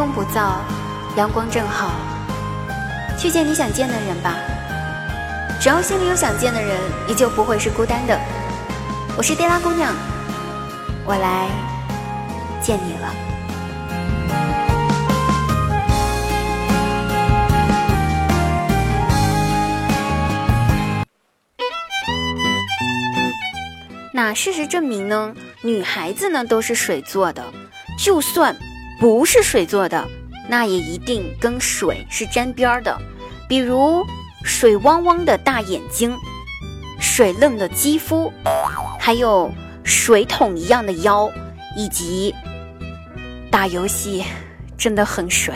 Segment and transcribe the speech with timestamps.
[0.00, 0.54] 风不燥，
[1.14, 1.90] 阳光正好，
[3.18, 4.34] 去见你想见的人吧。
[5.60, 8.18] 只要心里有想见的人，你就不会是孤单的。
[9.14, 9.94] 我是黛拉姑娘，
[11.04, 11.48] 我来
[12.62, 13.14] 见你了。
[24.14, 27.44] 那事实证明呢，女孩子呢都是水做的，
[28.02, 28.56] 就算
[29.00, 30.06] 不是水做的，
[30.46, 32.94] 那也一定跟水是沾边的，
[33.48, 34.04] 比如
[34.44, 36.14] 水汪汪的大眼睛，
[37.00, 38.30] 水嫩的肌肤，
[38.98, 39.50] 还有
[39.82, 41.30] 水桶一样的腰，
[41.78, 42.34] 以及
[43.50, 44.22] 打游戏
[44.76, 45.54] 真的很水。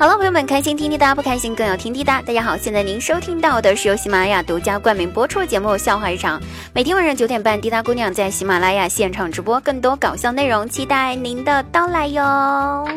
[0.00, 2.22] 好了，朋友们，开心听滴答，不开心更要听滴答。
[2.22, 6.40] 大家好，现在您收听到的是由喜马拉雅独家冠名播出的节目《笑话日常》，
[6.72, 12.88] 每天晚上九点半，滴答姑娘在喜马拉雅现场直播更多搞笑内容，期待您的到来哟。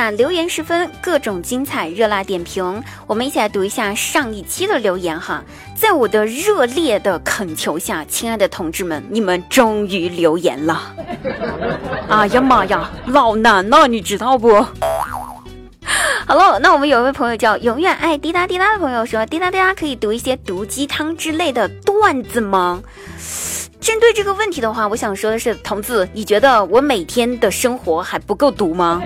[0.00, 5.44] 那留言十分，各种精彩，热辣点评，我们一起来读一下上一期的留言哈。
[5.74, 10.94] 在我的热烈的恳求下，亲爱的同志们，你们终于留言了。
[12.08, 14.64] 哎呀妈呀，老难了，你知道不？
[16.26, 22.82] 好了，那我们有一位朋友叫永远爱滴答滴答的朋友说，滴答滴答可以读一些毒鸡汤之类的段子吗？
[23.80, 29.02] 针对这个问题的话，我想说的是，同志，你觉得我每天的生活还不够毒吗？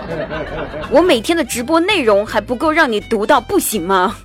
[0.90, 4.14] 我每天的直播内容还不够让你读到不行吗？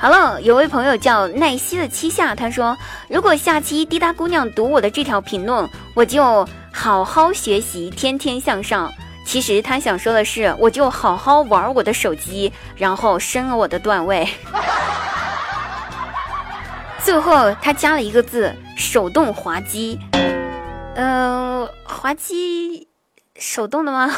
[0.00, 2.76] 好了，有位朋友叫奈西的七夏，他说，
[3.08, 8.92] 如果下期滴答姑娘读我的这条评论，我就好好学习，天天向上。
[9.24, 14.28] 其实他想说的是，我就好好玩我的手机，然后升了我的段位。
[17.04, 19.98] 最后他加了一个字：手动滑稽。
[20.94, 22.88] 嗯，滑稽，
[23.36, 24.08] 手动的吗？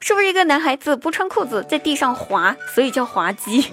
[0.00, 3.72] 是不是一个男孩子不穿裤子在地上滑，所以叫滑稽？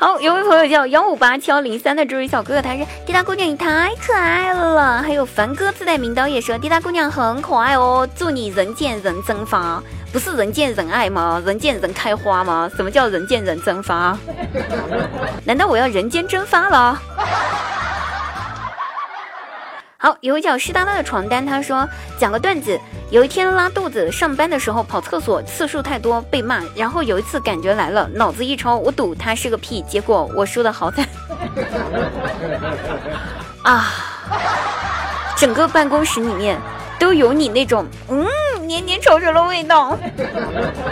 [0.00, 5.02] 好，有位朋友叫幺五八七幺零三的这位小哥哥，他说滴答姑娘，你太可爱了。
[5.02, 9.82] 还有凡哥自带名刀也说滴答姑娘很可爱哦，祝你人见人蒸发。
[10.12, 11.42] 不是人见人爱吗？
[11.44, 12.70] 人见人开花吗？
[12.76, 14.16] 什么叫人见人蒸发？
[15.44, 17.02] 难道我要人间蒸发了？
[20.00, 21.84] 好，有位叫湿哒哒的床单，他说
[22.16, 22.78] 讲个段子。
[23.10, 31.04] 有一天拉肚子，上班的时候跑厕所次数太多被骂，然后有一次感觉来了，脑子一抽，我赌他是个屁，结果我输的好惨。
[33.64, 33.86] 啊！
[35.36, 36.56] 整个办公室里面
[37.00, 38.24] 都有你那种嗯。
[38.68, 39.98] 黏黏稠稠的味道。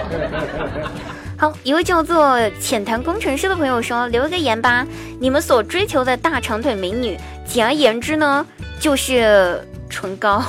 [1.38, 4.84] 好，一位叫做浅谈工程师的朋友说：“留个言吧，
[5.20, 7.16] 你们所追求的大长腿美女，
[7.46, 8.46] 简而言之呢，
[8.80, 10.42] 就是唇膏。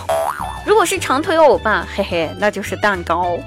[0.65, 3.37] 如果是长腿欧巴，嘿嘿，那就是蛋糕。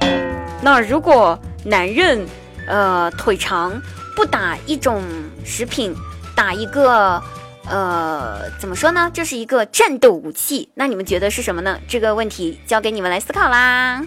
[0.62, 2.26] 那如果男人，
[2.66, 3.80] 呃，腿长，
[4.16, 5.02] 不打一种
[5.44, 5.94] 食品，
[6.34, 7.22] 打一个。”
[7.68, 9.08] 呃，怎么说呢？
[9.14, 10.68] 这是一个战斗武器。
[10.74, 11.78] 那你们觉得是什么呢？
[11.86, 14.02] 这个问题交给你们来思考啦。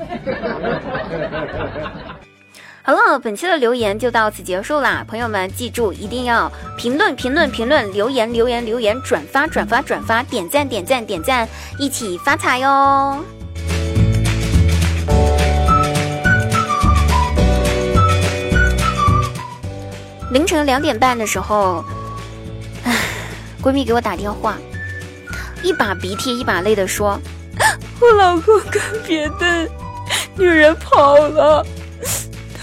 [2.86, 5.06] 好了，本期的留言就到此结束啦。
[5.08, 11.48] 朋友们，记住一定要评论、评论、评论，留言、留言、留言，转发、转发、转发，点赞、点赞、点赞，
[11.80, 13.24] 一起发财哟！
[20.32, 21.86] 凌晨两点半的时候。
[22.84, 22.94] 唉
[23.62, 24.58] 闺蜜给我打电话，
[25.64, 27.18] 一把鼻涕一把泪的说
[28.02, 29.70] ：“我老公跟别的
[30.36, 31.66] 女人跑了，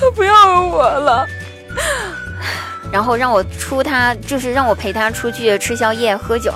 [0.00, 1.26] 他 不要我了。
[2.90, 6.52] ”然后让我出他，就是让我陪他出去吃宵夜、喝酒，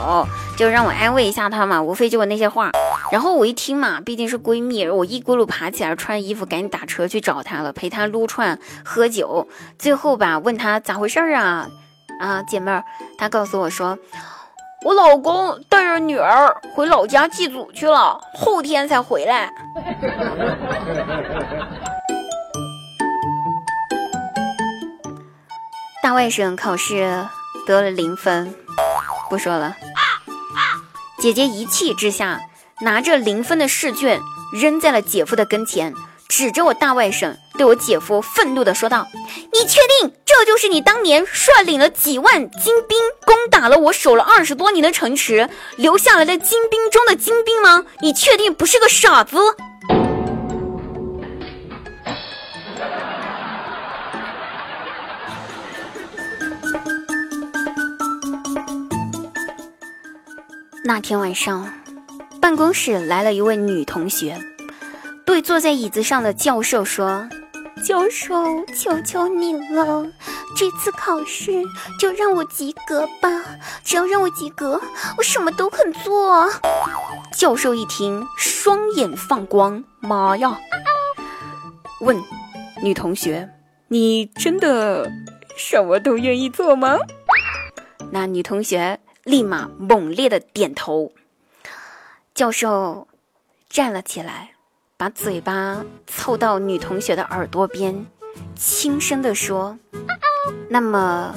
[0.57, 2.73] 就让我安慰一下他嘛，无非就我那些话。
[3.13, 9.47] 然后我一听嘛，毕竟是闺蜜，我一咕噜爬起来，穿衣服，赶紧打车去找她了，陪她撸串、喝酒。
[9.79, 11.69] 最后吧，问她咋回事啊？
[12.21, 12.83] 啊，姐妹儿，
[13.19, 13.97] 她告诉我说。
[14.85, 19.51] 我老公带着女儿回老家祭祖去了，后天才回来。
[26.05, 27.27] 大外甥考试
[27.67, 28.55] 得了零分，
[29.31, 29.75] 不说了。
[31.19, 32.43] 姐姐一气之下，
[32.83, 34.21] 拿着零分的试卷
[34.53, 35.95] 扔在了姐夫的跟前，
[36.29, 39.09] 指着我大外甥对我姐夫愤怒地说道
[39.51, 47.83] ：“你确定这就是你当年率领了几万精兵攻打了我守了二十多年的城池留下来的精兵中的精兵吗？
[48.03, 49.39] 你确定不是个傻子？”
[60.87, 61.73] 那天晚上，
[62.43, 64.39] 办公室来了一位女同学，
[65.25, 67.27] 对坐在椅子上的教授说
[67.83, 70.07] ：“教授，求求你了，
[70.55, 71.63] 这次考试
[71.99, 73.31] 就让我及格吧！
[73.83, 74.79] 只要让我及格，
[75.17, 76.51] 我什么都肯做。”
[77.35, 80.59] 教授一听，双眼放光：“妈呀！”
[82.03, 82.23] 问
[82.83, 83.49] 女同学
[83.89, 85.11] ：“你真的
[85.57, 86.99] 什么都愿意做吗？”
[88.13, 89.01] 那女同学。
[89.25, 91.13] 立马猛烈的点头。
[92.35, 93.09] 教授
[93.69, 94.53] 站了起来，
[94.97, 98.07] 把嘴巴凑到女同学的耳朵边，
[98.57, 99.79] 轻声的说
[100.69, 101.35] ：“那么，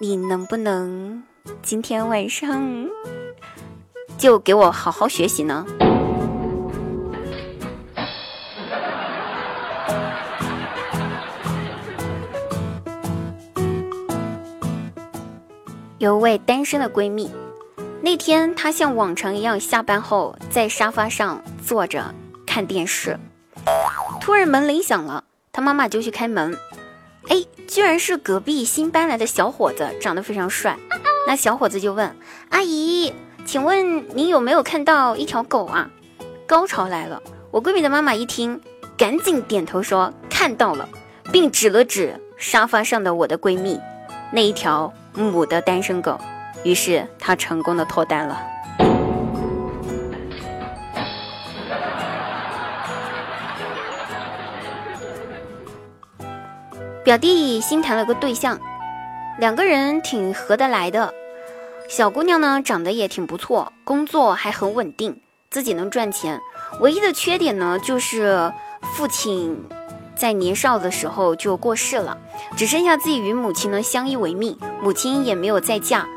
[0.00, 1.22] 你能不能
[1.62, 2.88] 今天晚上
[4.18, 5.66] 就给我好好学习呢？”
[15.98, 17.28] 有位单身的闺蜜，
[18.00, 22.14] 那天她像往常一样下班后在沙发上坐着
[22.46, 23.18] 看电视，
[24.20, 26.56] 突然门铃响了，她妈妈就去开门，
[27.26, 30.76] 哎，居然是隔壁新搬来的小伙子，长得非常帅。
[31.26, 32.14] 那小伙子就问
[32.50, 33.12] 阿姨
[33.44, 35.90] ：“请问你有没有看到一条狗啊？”
[36.46, 38.60] 高潮来了，我闺蜜的妈妈一听，
[38.96, 40.88] 赶紧点头说看到了，
[41.32, 43.80] 并指了指沙发上的我的闺蜜，
[44.32, 44.92] 那一条。
[45.22, 46.18] 母的单身狗，
[46.64, 48.40] 于是他成功的脱单了。
[57.04, 58.60] 表弟新谈了个对象，
[59.38, 61.14] 两个人挺合得来的。
[61.88, 65.18] 小姑娘呢，长得也挺不错，工作还很稳定，
[65.50, 66.38] 自己能赚钱。
[66.80, 69.58] 唯一的缺点呢，就是父亲。
[70.18, 72.18] 在年少的时候就过世了，
[72.56, 76.08] 只剩下自己与母亲呢相依为命，母亲也没有再嫁。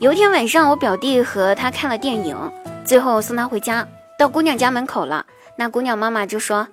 [0.00, 2.36] 有一天晚上，我表弟和他看了电影，
[2.84, 5.24] 最后送他回家，到姑娘家门口了。
[5.56, 6.68] 那姑娘妈妈就说：“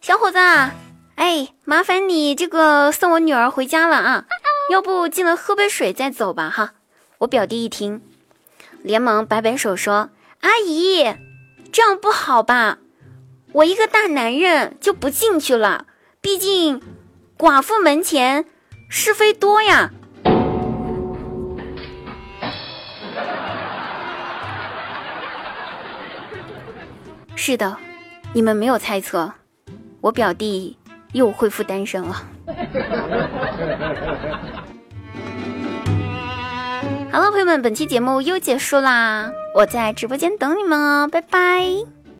[0.00, 0.72] 小伙子，啊
[1.16, 4.24] 哎，麻烦你这个送我女儿回家了啊，
[4.70, 6.74] 要不进来喝杯水再走吧哈。”
[7.18, 8.00] 我表弟一听，
[8.82, 10.08] 连忙摆摆手说
[10.40, 11.16] ：“阿姨，
[11.70, 12.78] 这样不好吧？
[13.52, 15.86] 我一个大男人就不进去了。”
[16.22, 16.82] 毕竟，
[17.38, 18.44] 寡妇门前
[18.90, 19.90] 是非多呀。
[27.34, 27.74] 是的，
[28.34, 29.32] 你们没有猜错，
[30.02, 30.76] 我表弟
[31.12, 32.22] 又恢复单身了。
[37.10, 41.64] 好了，朋友们，本期节目又结束啦，我在直播间等你们哦，拜拜。